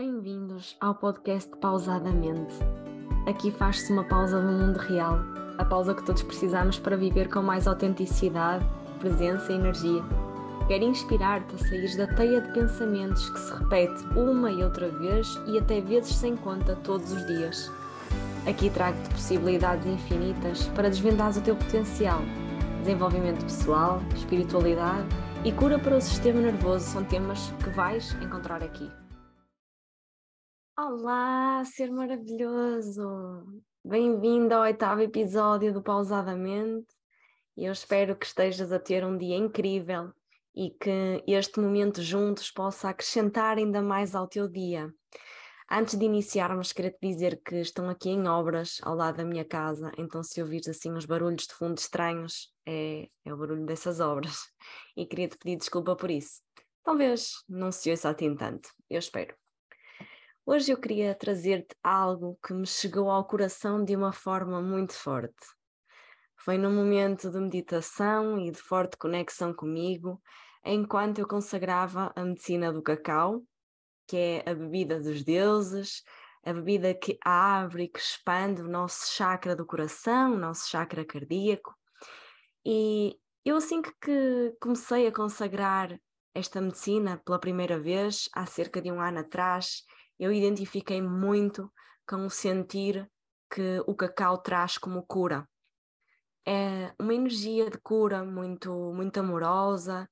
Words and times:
Bem-vindos 0.00 0.76
ao 0.80 0.94
podcast 0.94 1.50
Pausadamente. 1.56 2.54
Aqui 3.26 3.50
faz-se 3.50 3.92
uma 3.92 4.04
pausa 4.04 4.40
do 4.40 4.46
mundo 4.46 4.76
real, 4.76 5.18
a 5.58 5.64
pausa 5.64 5.92
que 5.92 6.06
todos 6.06 6.22
precisamos 6.22 6.78
para 6.78 6.96
viver 6.96 7.28
com 7.28 7.42
mais 7.42 7.66
autenticidade, 7.66 8.64
presença 9.00 9.50
e 9.50 9.56
energia. 9.56 10.00
Quero 10.68 10.84
inspirar-te 10.84 11.52
a 11.52 11.58
sair 11.58 11.96
da 11.96 12.06
teia 12.14 12.40
de 12.40 12.52
pensamentos 12.52 13.28
que 13.28 13.40
se 13.40 13.52
repete 13.54 14.04
uma 14.16 14.52
e 14.52 14.62
outra 14.62 14.88
vez 14.88 15.36
e 15.48 15.58
até 15.58 15.80
vezes 15.80 16.14
sem 16.14 16.36
conta 16.36 16.76
todos 16.76 17.10
os 17.10 17.26
dias. 17.26 17.68
Aqui 18.48 18.70
trago-te 18.70 19.08
possibilidades 19.08 19.84
infinitas 19.84 20.68
para 20.76 20.90
desvendar 20.90 21.36
o 21.36 21.40
teu 21.40 21.56
potencial. 21.56 22.20
Desenvolvimento 22.78 23.42
pessoal, 23.42 24.00
espiritualidade 24.14 25.08
e 25.44 25.50
cura 25.50 25.76
para 25.76 25.96
o 25.96 26.00
sistema 26.00 26.40
nervoso 26.40 26.86
são 26.86 27.02
temas 27.02 27.52
que 27.64 27.70
vais 27.70 28.12
encontrar 28.22 28.62
aqui. 28.62 28.88
Olá, 30.80 31.64
ser 31.64 31.90
maravilhoso! 31.90 33.02
Bem-vindo 33.84 34.54
ao 34.54 34.62
oitavo 34.62 35.00
episódio 35.00 35.72
do 35.72 35.82
Pausadamente. 35.82 36.86
Eu 37.56 37.72
espero 37.72 38.14
que 38.14 38.24
estejas 38.24 38.70
a 38.70 38.78
ter 38.78 39.04
um 39.04 39.18
dia 39.18 39.36
incrível 39.36 40.12
e 40.54 40.70
que 40.70 41.24
este 41.26 41.58
momento 41.58 42.00
juntos 42.00 42.52
possa 42.52 42.90
acrescentar 42.90 43.58
ainda 43.58 43.82
mais 43.82 44.14
ao 44.14 44.28
teu 44.28 44.46
dia. 44.46 44.88
Antes 45.68 45.98
de 45.98 46.04
iniciarmos, 46.04 46.72
queria 46.72 46.92
te 46.92 47.00
dizer 47.00 47.42
que 47.44 47.56
estão 47.56 47.90
aqui 47.90 48.10
em 48.10 48.28
obras 48.28 48.78
ao 48.84 48.94
lado 48.94 49.16
da 49.16 49.24
minha 49.24 49.44
casa, 49.44 49.90
então 49.98 50.22
se 50.22 50.40
ouvires 50.40 50.68
assim 50.68 50.92
uns 50.92 51.04
barulhos 51.04 51.48
de 51.48 51.54
fundo 51.54 51.76
estranhos, 51.76 52.54
é, 52.64 53.08
é 53.24 53.34
o 53.34 53.36
barulho 53.36 53.66
dessas 53.66 53.98
obras. 53.98 54.36
E 54.96 55.04
queria 55.06 55.26
te 55.26 55.38
pedir 55.38 55.56
desculpa 55.56 55.96
por 55.96 56.08
isso. 56.08 56.40
Talvez 56.84 57.42
não 57.48 57.72
se 57.72 57.90
ouça 57.90 58.10
assim 58.10 58.36
tanto, 58.36 58.70
eu 58.88 59.00
espero. 59.00 59.37
Hoje 60.50 60.72
eu 60.72 60.80
queria 60.80 61.14
trazer-te 61.14 61.76
algo 61.84 62.38
que 62.42 62.54
me 62.54 62.66
chegou 62.66 63.10
ao 63.10 63.26
coração 63.26 63.84
de 63.84 63.94
uma 63.94 64.14
forma 64.14 64.62
muito 64.62 64.94
forte. 64.94 65.44
Foi 66.38 66.56
num 66.56 66.74
momento 66.74 67.30
de 67.30 67.38
meditação 67.38 68.40
e 68.40 68.50
de 68.50 68.58
forte 68.58 68.96
conexão 68.96 69.52
comigo, 69.52 70.18
enquanto 70.64 71.18
eu 71.18 71.28
consagrava 71.28 72.10
a 72.16 72.24
medicina 72.24 72.72
do 72.72 72.82
cacau, 72.82 73.42
que 74.06 74.16
é 74.16 74.50
a 74.50 74.54
bebida 74.54 74.98
dos 74.98 75.22
deuses, 75.22 76.02
a 76.42 76.54
bebida 76.54 76.94
que 76.94 77.18
abre 77.22 77.82
e 77.82 77.88
que 77.88 78.00
expande 78.00 78.62
o 78.62 78.68
nosso 78.68 79.12
chakra 79.12 79.54
do 79.54 79.66
coração, 79.66 80.32
o 80.32 80.38
nosso 80.38 80.70
chakra 80.70 81.04
cardíaco. 81.04 81.74
E 82.64 83.18
eu, 83.44 83.56
assim 83.56 83.82
que, 83.82 84.56
comecei 84.58 85.08
a 85.08 85.12
consagrar 85.12 85.94
esta 86.34 86.58
medicina 86.58 87.20
pela 87.22 87.38
primeira 87.38 87.78
vez, 87.78 88.30
há 88.32 88.46
cerca 88.46 88.80
de 88.80 88.90
um 88.90 88.98
ano 88.98 89.18
atrás, 89.18 89.84
eu 90.18 90.32
identifiquei 90.32 91.00
muito 91.00 91.72
com 92.06 92.26
o 92.26 92.30
sentir 92.30 93.08
que 93.50 93.82
o 93.86 93.94
cacau 93.94 94.38
traz 94.38 94.78
como 94.78 95.02
cura. 95.02 95.48
É 96.46 96.94
uma 96.98 97.14
energia 97.14 97.70
de 97.70 97.78
cura 97.78 98.24
muito, 98.24 98.92
muito 98.94 99.20
amorosa, 99.20 100.08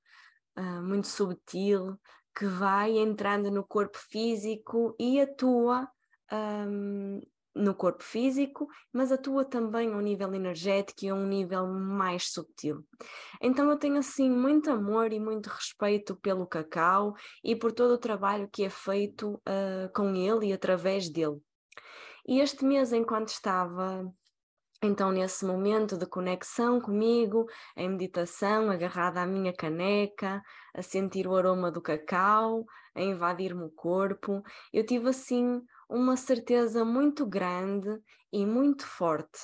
uh, 0.57 0.81
muito 0.83 1.07
subtil, 1.07 1.99
que 2.37 2.45
vai 2.45 2.97
entrando 2.97 3.49
no 3.49 3.65
corpo 3.65 3.97
físico 3.97 4.95
e 4.99 5.19
atua 5.19 5.89
um, 6.31 7.21
no 7.57 7.73
corpo 7.73 8.03
físico, 8.03 8.67
mas 8.93 9.11
atua 9.11 9.43
também 9.43 9.91
a 9.91 9.97
um 9.97 10.01
nível 10.01 10.33
energético 10.33 11.05
e 11.05 11.09
a 11.09 11.15
um 11.15 11.25
nível 11.25 11.67
mais 11.67 12.31
subtil. 12.31 12.85
Então 13.41 13.69
eu 13.69 13.77
tenho 13.77 13.97
assim 13.97 14.29
muito 14.29 14.69
amor 14.71 15.11
e 15.11 15.19
muito 15.19 15.47
respeito 15.47 16.15
pelo 16.15 16.47
cacau 16.47 17.13
e 17.43 17.55
por 17.55 17.71
todo 17.71 17.91
o 17.91 17.97
trabalho 17.97 18.49
que 18.51 18.63
é 18.63 18.69
feito 18.69 19.33
uh, 19.33 19.91
com 19.93 20.15
ele 20.15 20.47
e 20.47 20.53
através 20.53 21.09
dele. 21.09 21.41
E 22.27 22.39
este 22.39 22.65
mês, 22.65 22.91
enquanto 22.91 23.29
estava 23.29 24.05
então, 24.83 25.11
nesse 25.11 25.43
momento 25.43 25.97
de 25.97 26.05
conexão 26.05 26.79
comigo, 26.79 27.47
em 27.75 27.89
meditação, 27.89 28.69
agarrada 28.69 29.21
à 29.21 29.25
minha 29.25 29.51
caneca, 29.51 30.39
a 30.75 30.83
sentir 30.83 31.25
o 31.27 31.35
aroma 31.35 31.71
do 31.71 31.81
cacau, 31.81 32.63
a 32.93 33.01
invadir-me 33.01 33.63
o 33.63 33.71
corpo, 33.71 34.43
eu 34.71 34.85
tive 34.85 35.09
assim 35.09 35.63
uma 35.89 36.17
certeza 36.17 36.83
muito 36.83 37.25
grande 37.25 37.89
e 38.31 38.45
muito 38.45 38.85
forte 38.85 39.39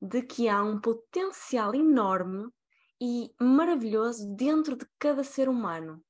de 0.00 0.22
que 0.22 0.48
há 0.48 0.62
um 0.62 0.80
potencial 0.80 1.74
enorme 1.74 2.48
e 3.00 3.30
maravilhoso 3.40 4.34
dentro 4.34 4.76
de 4.76 4.86
cada 4.98 5.22
ser 5.22 5.48
humano. 5.48 6.02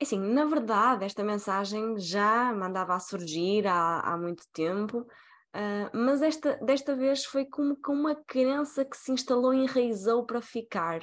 Assim, 0.00 0.18
na 0.18 0.44
verdade, 0.44 1.04
esta 1.04 1.22
mensagem 1.22 1.98
já 1.98 2.52
mandava 2.52 2.94
a 2.94 3.00
surgir 3.00 3.66
há, 3.66 4.00
há 4.00 4.18
muito 4.18 4.44
tempo, 4.52 5.00
uh, 5.00 5.96
mas 5.96 6.20
esta, 6.20 6.56
desta 6.56 6.96
vez 6.96 7.24
foi 7.24 7.46
como 7.46 7.76
com 7.76 7.92
uma 7.92 8.14
crença 8.26 8.84
que 8.84 8.96
se 8.96 9.12
instalou 9.12 9.54
e 9.54 9.62
enraizou 9.62 10.26
para 10.26 10.42
ficar. 10.42 11.00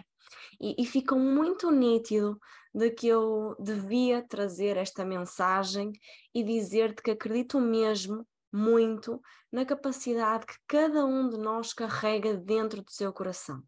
E, 0.60 0.76
e 0.82 0.86
ficou 0.86 1.18
muito 1.18 1.72
nítido 1.72 2.38
de 2.74 2.90
que 2.92 3.08
eu 3.08 3.56
devia 3.60 4.22
trazer 4.22 4.78
esta 4.78 5.04
mensagem 5.04 5.92
e 6.34 6.44
dizer-te 6.44 7.02
que 7.02 7.12
acredito 7.12 7.60
mesmo 7.60 8.26
muito 8.52 9.22
na 9.52 9.66
capacidade 9.66 10.46
que 10.46 10.56
cada 10.68 11.06
um 11.06 11.30
de 11.30 11.38
nós 11.38 11.74
carrega 11.74 12.36
dentro 12.36 12.82
do 12.82 12.92
seu 12.92 13.12
coração. 13.12 13.62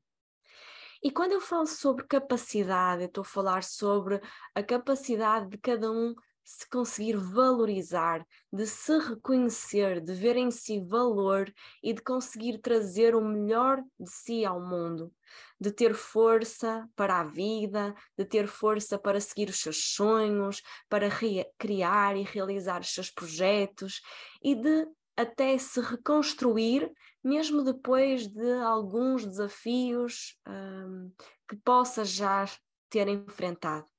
E 1.02 1.12
quando 1.12 1.34
eu 1.34 1.42
falo 1.42 1.68
sobre 1.68 2.06
capacidade, 2.08 3.02
eu 3.02 3.08
estou 3.08 3.24
a 3.24 3.26
falar 3.26 3.64
sobre 3.64 4.22
a 4.56 4.64
capacidade 4.64 5.50
de 5.50 5.58
cada 5.58 5.92
um 5.92 6.16
se 6.44 6.68
conseguir 6.70 7.16
valorizar, 7.16 8.26
de 8.52 8.68
se 8.68 8.98
reconhecer, 8.98 10.02
de 10.02 10.14
ver 10.14 10.36
em 10.36 10.52
si 10.52 10.80
valor 10.80 11.52
e 11.82 11.94
de 11.94 12.02
conseguir 12.02 12.60
trazer 12.60 13.16
o 13.16 13.24
melhor 13.24 13.82
de 14.00 14.12
si 14.12 14.44
ao 14.44 14.60
mundo, 14.60 15.12
de 15.60 15.72
ter 15.72 15.94
força 15.94 16.88
para 16.96 17.22
a 17.22 17.24
vida, 17.24 17.96
de 18.18 18.26
ter 18.26 18.48
força 18.48 19.00
para 19.00 19.22
seguir 19.22 19.50
os 19.50 19.60
seus 19.60 19.94
sonhos, 19.94 20.62
para 20.90 21.10
criar 21.58 22.18
e 22.18 22.24
realizar 22.24 22.82
os 22.82 22.94
seus 22.94 23.10
projetos 23.10 24.02
e 24.42 24.56
de 24.56 24.88
até 25.16 25.58
se 25.58 25.80
reconstruir, 25.80 26.92
mesmo 27.24 27.64
depois 27.64 28.28
de 28.28 28.52
alguns 28.62 29.26
desafios 29.26 30.36
um, 30.48 31.12
que 31.48 31.56
possa 31.58 32.04
já 32.04 32.46
ter 32.90 33.08
enfrentado. 33.08 33.93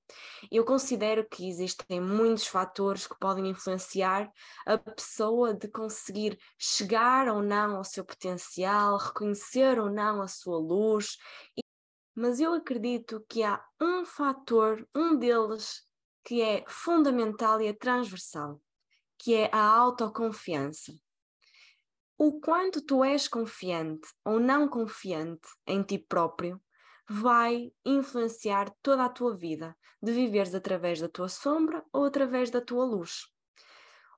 Eu 0.51 0.65
considero 0.65 1.27
que 1.29 1.49
existem 1.49 2.01
muitos 2.01 2.47
fatores 2.47 3.07
que 3.07 3.19
podem 3.19 3.49
influenciar 3.49 4.31
a 4.67 4.77
pessoa 4.77 5.55
de 5.55 5.69
conseguir 5.69 6.39
chegar 6.59 7.29
ou 7.29 7.43
não 7.43 7.77
ao 7.77 7.85
seu 7.85 8.05
potencial, 8.05 8.99
reconhecer 8.99 9.79
ou 9.79 9.91
não 9.91 10.21
a 10.21 10.29
sua 10.29 10.59
luz, 10.59 11.17
mas 12.15 12.39
eu 12.39 12.53
acredito 12.53 13.25
que 13.29 13.43
há 13.43 13.65
um 13.81 14.05
fator, 14.05 14.87
um 14.95 15.17
deles, 15.17 15.83
que 16.25 16.41
é 16.41 16.65
fundamental 16.69 17.61
e 17.61 17.67
é 17.67 17.73
transversal, 17.73 18.61
que 19.19 19.35
é 19.35 19.51
a 19.53 19.63
autoconfiança. 19.63 20.95
O 22.17 22.41
quanto 22.41 22.81
tu 22.81 23.03
és 23.03 23.27
confiante 23.27 24.09
ou 24.25 24.39
não 24.39 24.69
confiante 24.69 25.49
em 25.67 25.83
ti 25.83 25.99
próprio 25.99 26.63
vai 27.09 27.73
influenciar 27.85 28.71
toda 28.83 29.05
a 29.05 29.09
tua 29.09 29.37
vida, 29.37 29.77
de 30.03 30.13
viveres 30.13 30.55
através 30.55 31.01
da 31.01 31.09
tua 31.09 31.29
sombra 31.29 31.85
ou 31.93 32.05
através 32.05 32.51
da 32.51 32.61
tua 32.61 32.85
luz. 32.85 33.27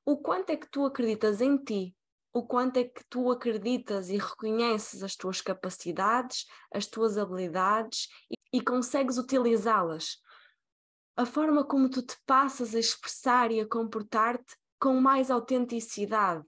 O 0.04 0.18
quanto 0.18 0.50
é 0.50 0.56
que 0.56 0.70
tu 0.70 0.84
acreditas 0.84 1.40
em 1.40 1.56
ti, 1.56 1.96
o 2.32 2.46
quanto 2.46 2.76
é 2.76 2.84
que 2.84 3.02
tu 3.08 3.30
acreditas 3.30 4.10
e 4.10 4.18
reconheces 4.18 5.02
as 5.02 5.16
tuas 5.16 5.40
capacidades, 5.40 6.44
as 6.72 6.86
tuas 6.86 7.16
habilidades 7.16 8.08
e, 8.30 8.58
e 8.58 8.60
consegues 8.60 9.16
utilizá-las. 9.16 10.18
A 11.16 11.24
forma 11.24 11.64
como 11.64 11.88
tu 11.88 12.02
te 12.02 12.14
passas 12.26 12.74
a 12.74 12.78
expressar 12.78 13.50
e 13.50 13.58
a 13.58 13.66
comportar-te 13.66 14.54
com 14.78 15.00
mais 15.00 15.30
autenticidade. 15.30 16.44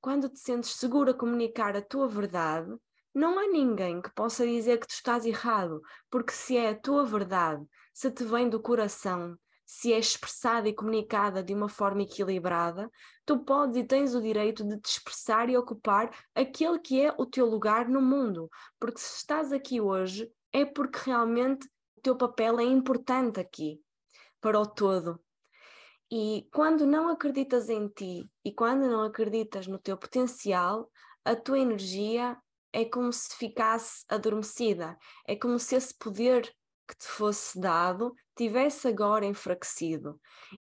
Quando 0.00 0.28
te 0.28 0.40
sentes 0.40 0.70
seguro 0.70 1.12
a 1.12 1.14
comunicar 1.14 1.76
a 1.76 1.82
tua 1.82 2.08
verdade, 2.08 2.76
não 3.18 3.36
há 3.36 3.48
ninguém 3.48 4.00
que 4.00 4.14
possa 4.14 4.46
dizer 4.46 4.78
que 4.78 4.86
tu 4.86 4.92
estás 4.92 5.26
errado, 5.26 5.82
porque 6.08 6.32
se 6.32 6.56
é 6.56 6.70
a 6.70 6.78
tua 6.78 7.04
verdade, 7.04 7.66
se 7.92 8.08
te 8.12 8.22
vem 8.22 8.48
do 8.48 8.62
coração, 8.62 9.36
se 9.66 9.92
é 9.92 9.98
expressada 9.98 10.68
e 10.68 10.72
comunicada 10.72 11.42
de 11.42 11.52
uma 11.52 11.68
forma 11.68 12.02
equilibrada, 12.02 12.88
tu 13.26 13.40
podes 13.40 13.76
e 13.76 13.82
tens 13.82 14.14
o 14.14 14.22
direito 14.22 14.62
de 14.62 14.80
te 14.80 14.90
expressar 14.90 15.50
e 15.50 15.56
ocupar 15.56 16.16
aquele 16.32 16.78
que 16.78 17.00
é 17.00 17.12
o 17.18 17.26
teu 17.26 17.44
lugar 17.44 17.88
no 17.88 18.00
mundo. 18.00 18.48
Porque 18.78 19.00
se 19.00 19.16
estás 19.16 19.52
aqui 19.52 19.80
hoje, 19.80 20.30
é 20.52 20.64
porque 20.64 21.00
realmente 21.06 21.68
o 21.96 22.00
teu 22.00 22.16
papel 22.16 22.60
é 22.60 22.64
importante 22.64 23.40
aqui, 23.40 23.82
para 24.40 24.60
o 24.60 24.64
todo. 24.64 25.20
E 26.08 26.48
quando 26.52 26.86
não 26.86 27.08
acreditas 27.08 27.68
em 27.68 27.88
ti 27.88 28.30
e 28.44 28.52
quando 28.52 28.88
não 28.88 29.02
acreditas 29.02 29.66
no 29.66 29.78
teu 29.78 29.96
potencial, 29.98 30.88
a 31.24 31.34
tua 31.34 31.58
energia 31.58 32.38
é 32.78 32.84
como 32.84 33.12
se 33.12 33.34
ficasse 33.36 34.04
adormecida, 34.08 34.96
é 35.26 35.34
como 35.34 35.58
se 35.58 35.74
esse 35.74 35.92
poder 35.98 36.44
que 36.86 36.96
te 36.96 37.08
fosse 37.08 37.58
dado 37.60 38.14
tivesse 38.36 38.86
agora 38.86 39.26
enfraquecido. 39.26 40.20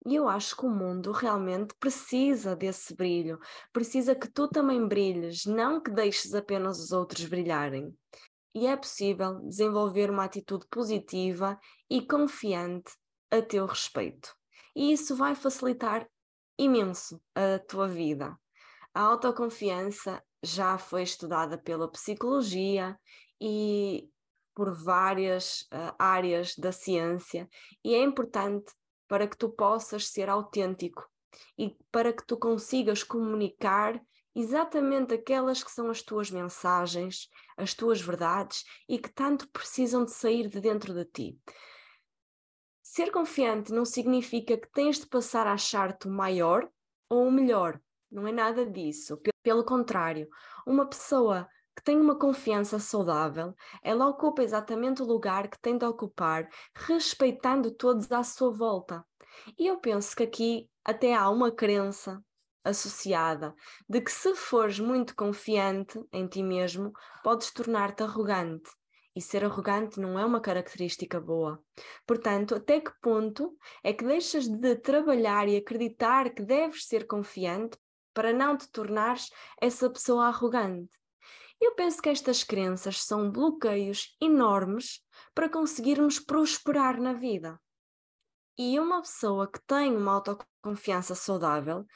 E 0.06 0.14
eu 0.14 0.26
acho 0.26 0.56
que 0.56 0.64
o 0.64 0.70
mundo 0.70 1.12
realmente 1.12 1.74
precisa 1.78 2.56
desse 2.56 2.94
brilho, 2.94 3.38
precisa 3.74 4.14
que 4.14 4.26
tu 4.26 4.48
também 4.48 4.88
brilhes, 4.88 5.44
não 5.44 5.82
que 5.82 5.90
deixes 5.90 6.32
apenas 6.32 6.80
os 6.80 6.92
outros 6.92 7.26
brilharem. 7.26 7.94
E 8.54 8.66
é 8.66 8.74
possível 8.74 9.40
desenvolver 9.40 10.10
uma 10.10 10.24
atitude 10.24 10.66
positiva 10.70 11.58
e 11.90 12.00
confiante 12.00 12.90
a 13.30 13.42
teu 13.42 13.66
respeito. 13.66 14.34
E 14.74 14.92
isso 14.92 15.14
vai 15.14 15.34
facilitar 15.34 16.08
imenso 16.58 17.20
a 17.34 17.58
tua 17.58 17.86
vida. 17.86 18.34
A 18.94 19.02
autoconfiança 19.02 20.22
já 20.42 20.78
foi 20.78 21.02
estudada 21.02 21.58
pela 21.58 21.90
psicologia 21.90 22.98
e 23.40 24.08
por 24.54 24.74
várias 24.74 25.62
uh, 25.72 25.94
áreas 25.98 26.56
da 26.56 26.72
ciência, 26.72 27.48
e 27.84 27.94
é 27.94 28.02
importante 28.02 28.72
para 29.06 29.26
que 29.26 29.36
tu 29.36 29.48
possas 29.48 30.08
ser 30.08 30.28
autêntico 30.28 31.08
e 31.56 31.76
para 31.92 32.12
que 32.12 32.26
tu 32.26 32.36
consigas 32.36 33.02
comunicar 33.02 34.00
exatamente 34.34 35.14
aquelas 35.14 35.62
que 35.62 35.70
são 35.70 35.90
as 35.90 36.02
tuas 36.02 36.30
mensagens, 36.30 37.28
as 37.56 37.74
tuas 37.74 38.00
verdades 38.00 38.64
e 38.88 38.98
que 38.98 39.12
tanto 39.12 39.48
precisam 39.50 40.04
de 40.04 40.12
sair 40.12 40.48
de 40.48 40.60
dentro 40.60 40.92
de 40.92 41.04
ti. 41.04 41.38
Ser 42.82 43.10
confiante 43.10 43.72
não 43.72 43.84
significa 43.84 44.56
que 44.56 44.70
tens 44.72 44.98
de 44.98 45.06
passar 45.06 45.46
a 45.46 45.52
achar-te 45.52 46.08
o 46.08 46.10
maior 46.10 46.68
ou 47.08 47.28
o 47.28 47.32
melhor. 47.32 47.80
Não 48.10 48.26
é 48.26 48.32
nada 48.32 48.64
disso. 48.64 49.20
Pelo 49.48 49.64
contrário, 49.64 50.28
uma 50.66 50.86
pessoa 50.86 51.48
que 51.74 51.82
tem 51.82 51.98
uma 51.98 52.18
confiança 52.18 52.78
saudável, 52.78 53.54
ela 53.82 54.06
ocupa 54.06 54.42
exatamente 54.42 55.00
o 55.00 55.06
lugar 55.06 55.48
que 55.48 55.58
tem 55.58 55.78
de 55.78 55.86
ocupar, 55.86 56.46
respeitando 56.74 57.70
todos 57.70 58.12
à 58.12 58.22
sua 58.22 58.52
volta. 58.52 59.02
E 59.58 59.66
eu 59.66 59.78
penso 59.80 60.14
que 60.14 60.22
aqui 60.22 60.68
até 60.84 61.14
há 61.14 61.30
uma 61.30 61.50
crença 61.50 62.22
associada 62.62 63.54
de 63.88 64.02
que 64.02 64.12
se 64.12 64.34
fores 64.34 64.78
muito 64.78 65.16
confiante 65.16 65.98
em 66.12 66.26
ti 66.26 66.42
mesmo, 66.42 66.92
podes 67.24 67.50
tornar-te 67.50 68.02
arrogante. 68.02 68.70
E 69.16 69.22
ser 69.22 69.46
arrogante 69.46 69.98
não 69.98 70.18
é 70.18 70.26
uma 70.26 70.42
característica 70.42 71.18
boa. 71.18 71.58
Portanto, 72.06 72.54
até 72.54 72.82
que 72.82 72.92
ponto 73.00 73.56
é 73.82 73.94
que 73.94 74.04
deixas 74.04 74.46
de 74.46 74.76
trabalhar 74.76 75.48
e 75.48 75.56
acreditar 75.56 76.34
que 76.34 76.42
deves 76.42 76.86
ser 76.86 77.06
confiante 77.06 77.78
para 78.18 78.32
não 78.32 78.56
te 78.56 78.68
tornares 78.72 79.30
essa 79.62 79.88
pessoa 79.88 80.26
arrogante? 80.26 80.90
Eu 81.60 81.76
penso 81.76 82.02
que 82.02 82.08
estas 82.08 82.42
crenças 82.42 83.00
são 83.00 83.30
bloqueios 83.30 84.16
enormes 84.20 85.00
para 85.32 85.48
conseguirmos 85.48 86.18
prosperar 86.18 87.00
na 87.00 87.12
vida. 87.12 87.60
E 88.58 88.76
uma 88.80 89.02
pessoa 89.02 89.48
que 89.48 89.60
tem 89.64 89.96
uma 89.96 90.14
autoconfiança 90.14 91.14
saudável 91.14 91.86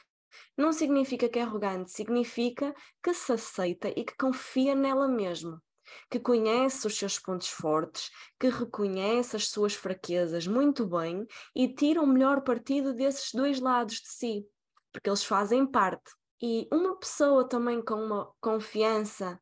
não 0.57 0.71
significa 0.71 1.27
que 1.27 1.39
é 1.39 1.41
arrogante, 1.41 1.91
significa 1.91 2.73
que 3.03 3.13
se 3.13 3.33
aceita 3.33 3.89
e 3.89 4.05
que 4.05 4.15
confia 4.15 4.73
nela 4.73 5.09
mesma, 5.09 5.61
que 6.09 6.21
conhece 6.21 6.87
os 6.87 6.97
seus 6.97 7.19
pontos 7.19 7.49
fortes, 7.49 8.09
que 8.39 8.47
reconhece 8.47 9.35
as 9.35 9.49
suas 9.49 9.73
fraquezas 9.73 10.47
muito 10.47 10.87
bem 10.87 11.27
e 11.53 11.67
tira 11.67 12.01
o 12.01 12.07
melhor 12.07 12.43
partido 12.43 12.93
desses 12.93 13.33
dois 13.33 13.59
lados 13.59 13.95
de 13.95 14.07
si, 14.07 14.47
porque 14.93 15.09
eles 15.09 15.25
fazem 15.25 15.65
parte. 15.65 16.11
E 16.41 16.67
uma 16.71 16.97
pessoa 16.97 17.47
também 17.47 17.81
com 17.83 17.95
uma 17.95 18.31
confiança 18.39 19.39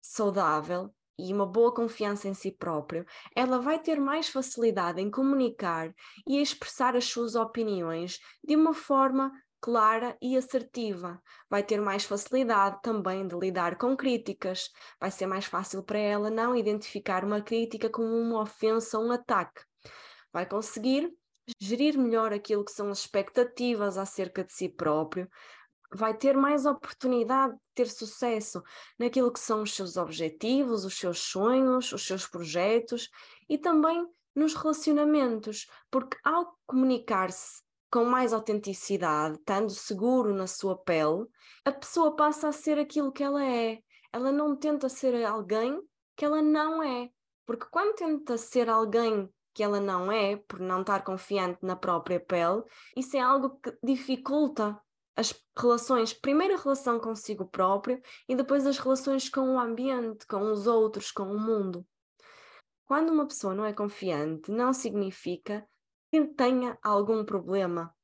saudável 0.00 0.94
e 1.18 1.32
uma 1.32 1.46
boa 1.46 1.72
confiança 1.72 2.28
em 2.28 2.34
si 2.34 2.50
próprio, 2.50 3.04
ela 3.34 3.58
vai 3.58 3.78
ter 3.78 4.00
mais 4.00 4.28
facilidade 4.28 5.00
em 5.00 5.10
comunicar 5.10 5.92
e 6.26 6.40
expressar 6.40 6.96
as 6.96 7.04
suas 7.04 7.34
opiniões 7.34 8.18
de 8.42 8.56
uma 8.56 8.74
forma 8.74 9.32
clara 9.60 10.14
e 10.20 10.36
assertiva. 10.36 11.22
Vai 11.48 11.62
ter 11.62 11.80
mais 11.80 12.04
facilidade 12.04 12.78
também 12.82 13.26
de 13.26 13.34
lidar 13.34 13.78
com 13.78 13.96
críticas. 13.96 14.68
Vai 15.00 15.10
ser 15.10 15.26
mais 15.26 15.46
fácil 15.46 15.82
para 15.82 15.98
ela 15.98 16.30
não 16.30 16.54
identificar 16.54 17.24
uma 17.24 17.40
crítica 17.40 17.88
como 17.88 18.08
uma 18.08 18.42
ofensa 18.42 18.98
ou 18.98 19.06
um 19.06 19.12
ataque. 19.12 19.62
Vai 20.30 20.46
conseguir 20.46 21.10
gerir 21.60 21.98
melhor 21.98 22.32
aquilo 22.32 22.64
que 22.64 22.72
são 22.72 22.88
as 22.90 23.00
expectativas 23.00 23.98
acerca 23.98 24.44
de 24.44 24.52
si 24.52 24.68
próprio, 24.68 25.28
vai 25.92 26.14
ter 26.14 26.36
mais 26.36 26.66
oportunidade 26.66 27.54
de 27.54 27.60
ter 27.74 27.88
sucesso 27.88 28.62
naquilo 28.98 29.32
que 29.32 29.40
são 29.40 29.62
os 29.62 29.74
seus 29.74 29.96
objetivos, 29.96 30.84
os 30.84 30.98
seus 30.98 31.20
sonhos, 31.20 31.92
os 31.92 32.04
seus 32.04 32.26
projetos 32.26 33.08
e 33.48 33.56
também 33.56 34.06
nos 34.34 34.54
relacionamentos, 34.54 35.68
porque 35.90 36.16
ao 36.24 36.58
comunicar-se 36.66 37.62
com 37.90 38.04
mais 38.04 38.32
autenticidade, 38.32 39.38
estando 39.38 39.70
seguro 39.70 40.34
na 40.34 40.48
sua 40.48 40.76
pele, 40.76 41.26
a 41.64 41.70
pessoa 41.70 42.16
passa 42.16 42.48
a 42.48 42.52
ser 42.52 42.76
aquilo 42.76 43.12
que 43.12 43.22
ela 43.22 43.44
é. 43.44 43.78
Ela 44.12 44.32
não 44.32 44.56
tenta 44.56 44.88
ser 44.88 45.24
alguém 45.24 45.80
que 46.16 46.24
ela 46.24 46.42
não 46.42 46.82
é. 46.82 47.08
Porque 47.46 47.66
quando 47.70 47.94
tenta 47.94 48.36
ser 48.36 48.68
alguém 48.68 49.30
que 49.54 49.62
ela 49.62 49.80
não 49.80 50.10
é, 50.10 50.36
por 50.36 50.58
não 50.58 50.80
estar 50.80 51.04
confiante 51.04 51.58
na 51.62 51.76
própria 51.76 52.18
pele, 52.18 52.62
isso 52.96 53.16
é 53.16 53.20
algo 53.20 53.58
que 53.60 53.72
dificulta 53.82 54.78
as 55.16 55.32
relações, 55.56 56.12
primeiro 56.12 56.54
a 56.54 56.58
relação 56.58 56.98
consigo 56.98 57.46
próprio 57.46 58.02
e 58.28 58.34
depois 58.34 58.66
as 58.66 58.78
relações 58.78 59.28
com 59.28 59.54
o 59.54 59.58
ambiente, 59.58 60.26
com 60.26 60.50
os 60.50 60.66
outros, 60.66 61.12
com 61.12 61.22
o 61.22 61.38
mundo. 61.38 61.86
Quando 62.84 63.10
uma 63.10 63.26
pessoa 63.26 63.54
não 63.54 63.64
é 63.64 63.72
confiante, 63.72 64.50
não 64.50 64.72
significa 64.72 65.66
que 66.10 66.26
tenha 66.26 66.76
algum 66.82 67.24
problema. 67.24 67.94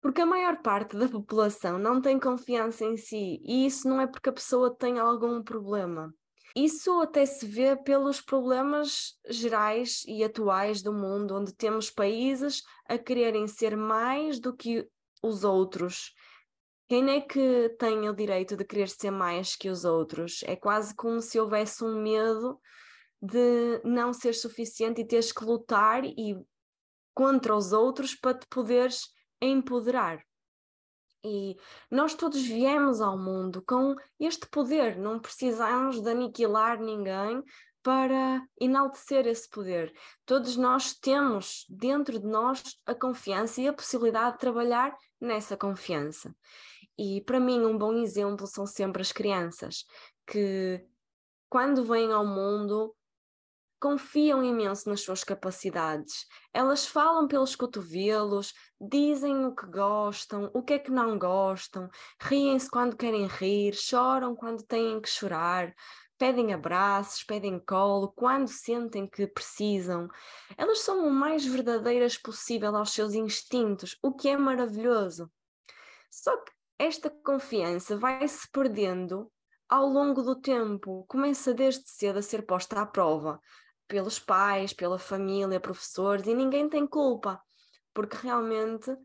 Porque 0.00 0.22
a 0.22 0.26
maior 0.26 0.62
parte 0.62 0.96
da 0.96 1.08
população 1.08 1.78
não 1.78 2.00
tem 2.00 2.18
confiança 2.18 2.84
em 2.84 2.96
si 2.96 3.40
e 3.44 3.66
isso 3.66 3.88
não 3.88 4.00
é 4.00 4.06
porque 4.06 4.30
a 4.30 4.32
pessoa 4.32 4.74
tem 4.74 4.98
algum 4.98 5.42
problema. 5.42 6.14
Isso 6.54 7.00
até 7.00 7.24
se 7.24 7.46
vê 7.46 7.76
pelos 7.76 8.20
problemas 8.20 9.18
gerais 9.28 10.02
e 10.06 10.24
atuais 10.24 10.82
do 10.82 10.92
mundo, 10.92 11.36
onde 11.36 11.54
temos 11.54 11.90
países 11.90 12.62
a 12.88 12.98
quererem 12.98 13.46
ser 13.46 13.76
mais 13.76 14.40
do 14.40 14.54
que 14.54 14.88
os 15.22 15.44
outros. 15.44 16.12
Quem 16.88 17.08
é 17.10 17.20
que 17.20 17.68
tem 17.78 18.08
o 18.08 18.14
direito 18.14 18.56
de 18.56 18.64
querer 18.64 18.88
ser 18.88 19.12
mais 19.12 19.54
que 19.54 19.68
os 19.68 19.84
outros? 19.84 20.42
É 20.44 20.56
quase 20.56 20.94
como 20.94 21.20
se 21.20 21.38
houvesse 21.38 21.84
um 21.84 22.02
medo 22.02 22.58
de 23.22 23.80
não 23.84 24.12
ser 24.12 24.34
suficiente 24.34 25.00
e 25.00 25.06
teres 25.06 25.30
que 25.30 25.44
lutar 25.44 26.04
e 26.04 26.36
contra 27.14 27.54
os 27.54 27.72
outros 27.72 28.14
para 28.14 28.36
te 28.36 28.46
poderes 28.48 29.08
empoderar. 29.40 30.20
E 31.24 31.56
nós 31.90 32.14
todos 32.14 32.40
viemos 32.42 33.00
ao 33.00 33.18
mundo 33.18 33.62
com 33.66 33.94
este 34.18 34.46
poder, 34.48 34.96
não 34.96 35.20
precisamos 35.20 36.00
de 36.00 36.10
aniquilar 36.10 36.80
ninguém 36.80 37.42
para 37.82 38.42
enaltecer 38.60 39.26
esse 39.26 39.48
poder. 39.48 39.92
Todos 40.26 40.56
nós 40.56 40.94
temos 40.94 41.64
dentro 41.68 42.18
de 42.18 42.26
nós 42.26 42.62
a 42.86 42.94
confiança 42.94 43.60
e 43.60 43.68
a 43.68 43.72
possibilidade 43.72 44.32
de 44.32 44.40
trabalhar 44.40 44.94
nessa 45.20 45.56
confiança. 45.56 46.34
E 46.98 47.22
para 47.22 47.40
mim, 47.40 47.64
um 47.64 47.76
bom 47.76 47.94
exemplo 47.94 48.46
são 48.46 48.66
sempre 48.66 49.00
as 49.00 49.12
crianças, 49.12 49.84
que 50.26 50.84
quando 51.48 51.84
vêm 51.84 52.12
ao 52.12 52.26
mundo 52.26 52.94
confiam 53.80 54.44
imenso 54.44 54.88
nas 54.90 55.00
suas 55.00 55.24
capacidades. 55.24 56.26
Elas 56.52 56.86
falam 56.86 57.26
pelos 57.26 57.56
cotovelos, 57.56 58.52
dizem 58.78 59.46
o 59.46 59.54
que 59.54 59.66
gostam, 59.66 60.50
o 60.52 60.62
que 60.62 60.74
é 60.74 60.78
que 60.78 60.90
não 60.90 61.18
gostam, 61.18 61.88
riem-se 62.20 62.70
quando 62.70 62.96
querem 62.96 63.26
rir, 63.26 63.72
choram 63.72 64.36
quando 64.36 64.62
têm 64.62 65.00
que 65.00 65.08
chorar, 65.08 65.74
pedem 66.18 66.52
abraços, 66.52 67.24
pedem 67.24 67.58
colo 67.58 68.12
quando 68.14 68.48
sentem 68.48 69.08
que 69.08 69.26
precisam. 69.26 70.06
Elas 70.58 70.80
são 70.80 71.08
o 71.08 71.10
mais 71.10 71.46
verdadeiras 71.46 72.18
possível 72.18 72.76
aos 72.76 72.92
seus 72.92 73.14
instintos, 73.14 73.96
o 74.02 74.12
que 74.12 74.28
é 74.28 74.36
maravilhoso. 74.36 75.32
Só 76.10 76.36
que 76.36 76.52
esta 76.78 77.08
confiança 77.08 77.96
vai 77.96 78.28
se 78.28 78.46
perdendo 78.50 79.32
ao 79.66 79.86
longo 79.86 80.20
do 80.20 80.34
tempo, 80.34 81.06
começa 81.08 81.54
desde 81.54 81.88
cedo 81.88 82.18
a 82.18 82.22
ser 82.22 82.44
posta 82.44 82.80
à 82.80 82.84
prova 82.84 83.40
pelos 83.90 84.20
pais, 84.20 84.72
pela 84.72 85.00
família, 85.00 85.58
professores, 85.58 86.24
e 86.28 86.32
ninguém 86.32 86.68
tem 86.68 86.86
culpa, 86.86 87.42
porque 87.92 88.16
realmente 88.16 88.96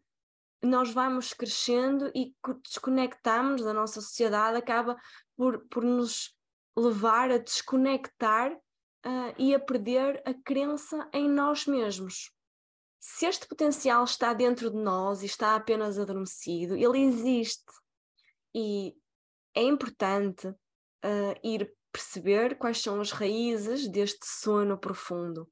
nós 0.62 0.92
vamos 0.92 1.34
crescendo 1.34 2.12
e 2.14 2.36
desconectamos 2.64 3.64
da 3.64 3.74
nossa 3.74 4.00
sociedade, 4.00 4.58
acaba 4.58 4.96
por, 5.36 5.66
por 5.70 5.84
nos 5.84 6.38
levar 6.78 7.32
a 7.32 7.40
desconectar 7.40 8.54
uh, 8.54 9.34
e 9.40 9.56
a 9.56 9.60
perder 9.60 10.22
a 10.24 10.34
crença 10.36 11.10
em 11.12 11.28
nós 11.28 11.66
mesmos. 11.66 12.32
Se 13.00 13.26
este 13.26 13.48
potencial 13.48 14.04
está 14.04 14.34
dentro 14.34 14.70
de 14.70 14.78
nós 14.78 15.24
e 15.24 15.26
está 15.26 15.56
apenas 15.56 15.98
adormecido, 15.98 16.76
ele 16.76 17.00
existe 17.00 17.72
e 18.54 18.96
é 19.56 19.64
importante 19.64 20.48
uh, 20.48 21.40
ir 21.44 21.74
perceber 21.96 22.58
quais 22.58 22.82
são 22.82 23.00
as 23.00 23.12
raízes 23.12 23.88
deste 23.88 24.26
sono 24.26 24.78
profundo. 24.78 25.50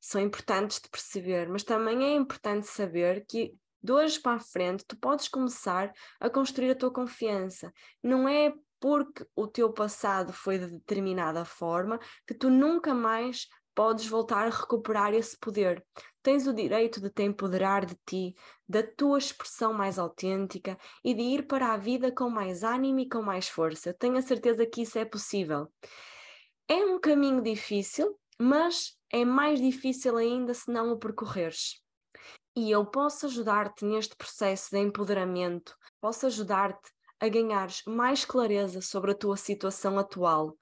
São 0.00 0.20
importantes 0.20 0.80
de 0.80 0.88
perceber, 0.88 1.48
mas 1.50 1.62
também 1.62 2.02
é 2.02 2.14
importante 2.14 2.66
saber 2.66 3.26
que 3.26 3.54
de 3.82 3.92
hoje 3.92 4.18
para 4.18 4.36
a 4.36 4.40
frente, 4.40 4.84
tu 4.86 4.96
podes 4.96 5.28
começar 5.28 5.92
a 6.18 6.30
construir 6.30 6.70
a 6.70 6.74
tua 6.74 6.90
confiança. 6.90 7.72
Não 8.02 8.26
é 8.28 8.54
porque 8.80 9.26
o 9.34 9.46
teu 9.46 9.72
passado 9.72 10.32
foi 10.32 10.58
de 10.58 10.66
determinada 10.66 11.44
forma 11.44 11.98
que 12.26 12.32
tu 12.32 12.48
nunca 12.48 12.94
mais 12.94 13.48
podes 13.74 14.06
voltar 14.06 14.46
a 14.46 14.50
recuperar 14.50 15.12
esse 15.12 15.36
poder. 15.36 15.84
Tens 16.22 16.46
o 16.46 16.54
direito 16.54 17.00
de 17.00 17.10
te 17.10 17.24
empoderar 17.24 17.84
de 17.84 17.96
ti, 18.06 18.34
da 18.68 18.82
tua 18.82 19.18
expressão 19.18 19.72
mais 19.72 19.98
autêntica 19.98 20.78
e 21.02 21.12
de 21.14 21.22
ir 21.22 21.46
para 21.46 21.72
a 21.72 21.76
vida 21.76 22.12
com 22.12 22.30
mais 22.30 22.62
ânimo 22.62 23.00
e 23.00 23.08
com 23.08 23.22
mais 23.22 23.48
força. 23.48 23.92
Tenho 23.92 24.16
a 24.16 24.22
certeza 24.22 24.64
que 24.64 24.82
isso 24.82 24.98
é 24.98 25.04
possível. 25.04 25.68
É 26.68 26.76
um 26.76 27.00
caminho 27.00 27.42
difícil, 27.42 28.16
mas 28.38 28.96
é 29.10 29.24
mais 29.24 29.60
difícil 29.60 30.16
ainda 30.16 30.54
se 30.54 30.70
não 30.70 30.92
o 30.92 30.98
percorreres. 30.98 31.82
E 32.54 32.70
eu 32.70 32.86
posso 32.86 33.26
ajudar-te 33.26 33.84
neste 33.84 34.14
processo 34.14 34.70
de 34.70 34.78
empoderamento, 34.78 35.76
posso 36.00 36.26
ajudar-te 36.26 36.90
a 37.18 37.28
ganhares 37.28 37.82
mais 37.86 38.24
clareza 38.24 38.80
sobre 38.80 39.12
a 39.12 39.14
tua 39.14 39.36
situação 39.36 39.98
atual, 39.98 40.56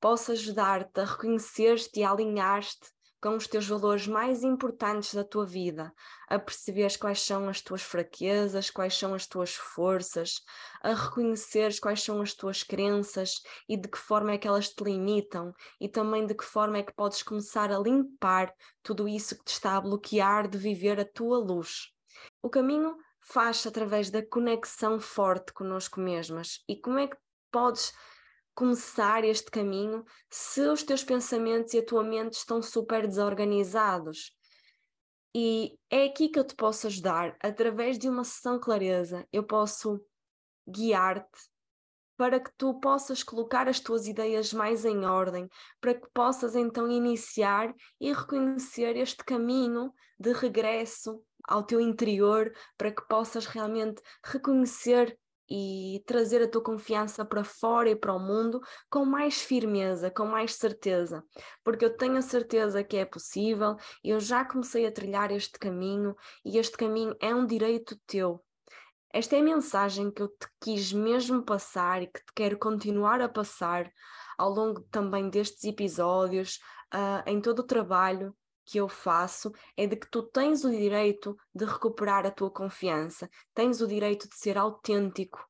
posso 0.00 0.32
ajudar-te 0.32 1.00
a 1.00 1.04
reconhecer-te 1.04 2.00
e 2.00 2.04
alinhar-te 2.04 2.90
com 3.22 3.36
os 3.36 3.46
teus 3.46 3.68
valores 3.68 4.06
mais 4.06 4.42
importantes 4.42 5.14
da 5.14 5.22
tua 5.22 5.44
vida, 5.44 5.92
a 6.28 6.38
perceberes 6.38 6.96
quais 6.96 7.20
são 7.20 7.48
as 7.48 7.60
tuas 7.60 7.82
fraquezas, 7.82 8.70
quais 8.70 8.96
são 8.98 9.12
as 9.12 9.26
tuas 9.26 9.54
forças, 9.54 10.42
a 10.82 10.94
reconheceres 10.94 11.78
quais 11.78 12.02
são 12.02 12.22
as 12.22 12.32
tuas 12.32 12.62
crenças 12.62 13.42
e 13.68 13.76
de 13.76 13.88
que 13.88 13.98
forma 13.98 14.32
é 14.32 14.38
que 14.38 14.48
elas 14.48 14.70
te 14.70 14.82
limitam 14.82 15.52
e 15.78 15.88
também 15.88 16.26
de 16.26 16.34
que 16.34 16.44
forma 16.44 16.78
é 16.78 16.82
que 16.82 16.94
podes 16.94 17.22
começar 17.22 17.70
a 17.70 17.78
limpar 17.78 18.54
tudo 18.82 19.06
isso 19.06 19.36
que 19.36 19.44
te 19.44 19.52
está 19.52 19.76
a 19.76 19.80
bloquear 19.80 20.48
de 20.48 20.56
viver 20.56 20.98
a 20.98 21.04
tua 21.04 21.38
luz. 21.38 21.92
O 22.42 22.48
caminho 22.48 22.96
faz-se 23.20 23.68
através 23.68 24.10
da 24.10 24.24
conexão 24.24 24.98
forte 24.98 25.52
connosco 25.52 26.00
mesmas 26.00 26.64
e 26.66 26.74
como 26.74 26.98
é 26.98 27.06
que 27.06 27.16
podes 27.52 27.92
começar 28.60 29.24
este 29.24 29.50
caminho 29.50 30.04
se 30.28 30.60
os 30.60 30.82
teus 30.82 31.02
pensamentos 31.02 31.72
e 31.72 31.78
a 31.78 31.82
tua 31.82 32.04
mente 32.04 32.34
estão 32.34 32.60
super 32.60 33.06
desorganizados. 33.06 34.36
E 35.34 35.78
é 35.88 36.04
aqui 36.04 36.28
que 36.28 36.38
eu 36.38 36.44
te 36.46 36.54
posso 36.54 36.86
ajudar, 36.86 37.38
através 37.42 37.98
de 37.98 38.06
uma 38.06 38.22
sessão 38.22 38.60
clareza, 38.60 39.26
eu 39.32 39.44
posso 39.44 39.98
guiar-te 40.68 41.40
para 42.18 42.38
que 42.38 42.50
tu 42.58 42.78
possas 42.80 43.22
colocar 43.22 43.66
as 43.66 43.80
tuas 43.80 44.06
ideias 44.06 44.52
mais 44.52 44.84
em 44.84 45.06
ordem, 45.06 45.48
para 45.80 45.94
que 45.94 46.06
possas 46.12 46.54
então 46.54 46.90
iniciar 46.90 47.74
e 47.98 48.12
reconhecer 48.12 48.94
este 48.94 49.24
caminho 49.24 49.90
de 50.18 50.34
regresso 50.34 51.24
ao 51.44 51.62
teu 51.62 51.80
interior, 51.80 52.52
para 52.76 52.92
que 52.92 53.08
possas 53.08 53.46
realmente 53.46 54.02
reconhecer 54.22 55.18
e 55.50 56.02
trazer 56.06 56.42
a 56.42 56.48
tua 56.48 56.62
confiança 56.62 57.24
para 57.24 57.42
fora 57.42 57.90
e 57.90 57.96
para 57.96 58.14
o 58.14 58.20
mundo 58.20 58.60
com 58.88 59.04
mais 59.04 59.40
firmeza, 59.40 60.10
com 60.10 60.24
mais 60.24 60.54
certeza, 60.54 61.24
porque 61.64 61.84
eu 61.84 61.96
tenho 61.96 62.16
a 62.16 62.22
certeza 62.22 62.84
que 62.84 62.96
é 62.96 63.04
possível, 63.04 63.76
eu 64.04 64.20
já 64.20 64.44
comecei 64.44 64.86
a 64.86 64.92
trilhar 64.92 65.32
este 65.32 65.58
caminho 65.58 66.14
e 66.44 66.58
este 66.58 66.76
caminho 66.76 67.16
é 67.20 67.34
um 67.34 67.44
direito 67.44 67.98
teu. 68.06 68.42
Esta 69.12 69.34
é 69.34 69.40
a 69.40 69.42
mensagem 69.42 70.08
que 70.08 70.22
eu 70.22 70.28
te 70.28 70.46
quis 70.60 70.92
mesmo 70.92 71.42
passar 71.42 72.00
e 72.00 72.06
que 72.06 72.20
te 72.20 72.32
quero 72.32 72.56
continuar 72.56 73.20
a 73.20 73.28
passar 73.28 73.90
ao 74.38 74.50
longo 74.50 74.82
também 74.82 75.28
destes 75.28 75.64
episódios, 75.64 76.60
uh, 76.94 77.28
em 77.28 77.40
todo 77.40 77.58
o 77.58 77.66
trabalho 77.66 78.34
que 78.70 78.78
eu 78.78 78.88
faço 78.88 79.52
é 79.76 79.84
de 79.84 79.96
que 79.96 80.08
tu 80.08 80.22
tens 80.22 80.64
o 80.64 80.70
direito 80.70 81.36
de 81.52 81.64
recuperar 81.64 82.24
a 82.24 82.30
tua 82.30 82.50
confiança, 82.50 83.28
tens 83.52 83.80
o 83.80 83.86
direito 83.86 84.28
de 84.28 84.36
ser 84.36 84.56
autêntico. 84.56 85.44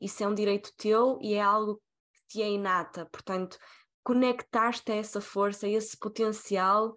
Isso 0.00 0.24
é 0.24 0.26
um 0.26 0.34
direito 0.34 0.72
teu 0.74 1.18
e 1.20 1.34
é 1.34 1.42
algo 1.42 1.76
que 2.14 2.26
te 2.28 2.42
é 2.42 2.50
inata. 2.50 3.04
Portanto, 3.12 3.58
conectar-te 4.02 4.90
a 4.90 4.94
essa 4.96 5.20
força, 5.20 5.66
a 5.66 5.68
esse 5.68 5.98
potencial 5.98 6.94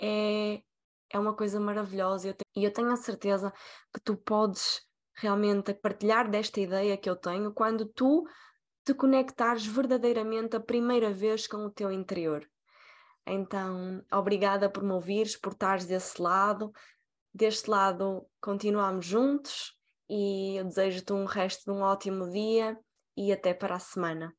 é, 0.00 0.62
é 1.10 1.18
uma 1.18 1.36
coisa 1.36 1.60
maravilhosa. 1.60 2.28
Eu 2.28 2.34
e 2.56 2.64
eu 2.64 2.72
tenho 2.72 2.90
a 2.90 2.96
certeza 2.96 3.52
que 3.92 4.00
tu 4.00 4.16
podes 4.16 4.80
realmente 5.14 5.74
partilhar 5.74 6.30
desta 6.30 6.58
ideia 6.58 6.96
que 6.96 7.08
eu 7.08 7.16
tenho 7.16 7.52
quando 7.52 7.84
tu 7.86 8.24
te 8.82 8.94
conectares 8.94 9.66
verdadeiramente 9.66 10.56
a 10.56 10.60
primeira 10.60 11.12
vez 11.12 11.46
com 11.46 11.58
o 11.58 11.70
teu 11.70 11.92
interior. 11.92 12.48
Então, 13.26 14.04
obrigada 14.12 14.68
por 14.70 14.82
me 14.82 14.92
ouvires, 14.92 15.36
por 15.36 15.52
estares 15.52 15.86
desse 15.86 16.20
lado. 16.20 16.72
Deste 17.32 17.70
lado, 17.70 18.26
continuamos 18.40 19.06
juntos 19.06 19.76
e 20.08 20.56
eu 20.56 20.64
desejo-te 20.64 21.12
um 21.12 21.24
resto 21.24 21.64
de 21.64 21.78
um 21.78 21.82
ótimo 21.82 22.28
dia 22.28 22.78
e 23.16 23.32
até 23.32 23.54
para 23.54 23.76
a 23.76 23.80
semana. 23.80 24.34